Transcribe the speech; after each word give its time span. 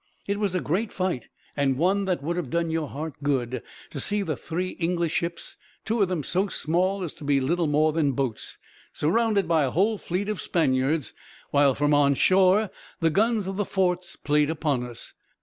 "It 0.25 0.39
was 0.39 0.55
a 0.55 0.59
great 0.61 0.91
fight, 0.91 1.29
and 1.55 1.77
one 1.77 2.05
that 2.05 2.23
would 2.23 2.35
have 2.35 2.49
done 2.49 2.71
your 2.71 2.87
heart 2.87 3.13
good, 3.21 3.61
to 3.91 3.99
see 3.99 4.23
the 4.23 4.35
three 4.35 4.69
English 4.79 5.11
ships, 5.11 5.57
two 5.85 6.01
of 6.01 6.07
them 6.07 6.23
so 6.23 6.47
small 6.47 7.03
as 7.03 7.13
to 7.13 7.23
be 7.23 7.39
little 7.39 7.67
more 7.67 7.93
than 7.93 8.13
boats, 8.13 8.57
surrounded 8.91 9.47
by 9.47 9.61
a 9.61 9.69
whole 9.69 9.99
fleet 9.99 10.27
of 10.27 10.41
Spaniards, 10.41 11.13
while 11.51 11.75
from 11.75 11.93
on 11.93 12.15
shore 12.15 12.71
the 12.99 13.11
guns 13.11 13.45
of 13.45 13.57
the 13.57 13.63
forts 13.63 14.15
played 14.15 14.49
upon 14.49 14.83
us. 14.83 15.13